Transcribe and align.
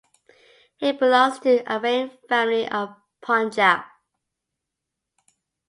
He 0.77 0.93
Belongs 0.93 1.37
to 1.41 1.61
Arain 1.71 2.09
family 2.27 2.67
of 2.67 2.95
Punjab. 3.21 3.81